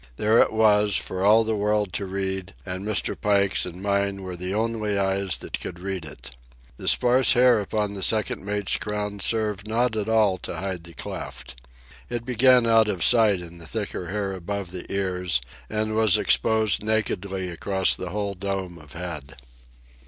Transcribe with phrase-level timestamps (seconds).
[0.15, 3.15] There it was, for all the world to read, and Mr.
[3.15, 6.31] Pike's and mine were the only eyes that could read it.
[6.77, 10.95] The sparse hair upon the second mate's crown served not at all to hide the
[10.95, 11.61] cleft.
[12.09, 16.81] It began out of sight in the thicker hair above the ears, and was exposed
[16.81, 19.35] nakedly across the whole dome of head.